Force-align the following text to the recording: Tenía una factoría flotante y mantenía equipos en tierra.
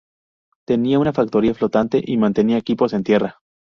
Tenía 0.65 0.97
una 0.97 1.13
factoría 1.13 1.53
flotante 1.53 2.01
y 2.03 2.17
mantenía 2.17 2.57
equipos 2.57 2.91
en 2.93 3.03
tierra. 3.03 3.39